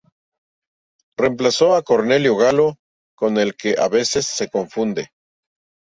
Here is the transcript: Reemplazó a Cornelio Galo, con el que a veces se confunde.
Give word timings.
Reemplazó 1.15 1.75
a 1.75 1.83
Cornelio 1.83 2.35
Galo, 2.35 2.77
con 3.15 3.37
el 3.37 3.55
que 3.55 3.75
a 3.79 3.87
veces 3.87 4.25
se 4.25 4.49
confunde. 4.49 5.11